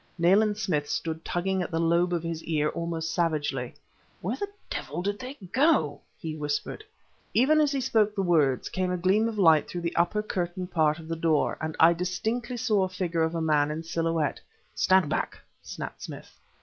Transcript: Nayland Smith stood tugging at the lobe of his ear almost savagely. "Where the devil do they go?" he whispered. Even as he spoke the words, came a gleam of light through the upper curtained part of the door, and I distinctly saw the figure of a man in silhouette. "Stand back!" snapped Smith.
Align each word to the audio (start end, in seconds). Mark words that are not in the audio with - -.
Nayland 0.17 0.57
Smith 0.57 0.89
stood 0.89 1.23
tugging 1.23 1.61
at 1.61 1.69
the 1.69 1.79
lobe 1.79 2.11
of 2.11 2.23
his 2.23 2.43
ear 2.45 2.69
almost 2.69 3.13
savagely. 3.13 3.75
"Where 4.19 4.35
the 4.35 4.47
devil 4.67 5.03
do 5.03 5.13
they 5.13 5.35
go?" 5.51 6.01
he 6.17 6.35
whispered. 6.35 6.83
Even 7.35 7.61
as 7.61 7.71
he 7.71 7.79
spoke 7.81 8.15
the 8.15 8.23
words, 8.23 8.67
came 8.67 8.89
a 8.91 8.97
gleam 8.97 9.27
of 9.27 9.37
light 9.37 9.69
through 9.69 9.81
the 9.81 9.95
upper 9.95 10.23
curtained 10.23 10.71
part 10.71 10.97
of 10.97 11.07
the 11.07 11.15
door, 11.15 11.55
and 11.61 11.75
I 11.79 11.93
distinctly 11.93 12.57
saw 12.57 12.87
the 12.87 12.95
figure 12.95 13.21
of 13.21 13.35
a 13.35 13.41
man 13.41 13.69
in 13.69 13.83
silhouette. 13.83 14.41
"Stand 14.73 15.07
back!" 15.07 15.37
snapped 15.61 16.01
Smith. 16.01 16.35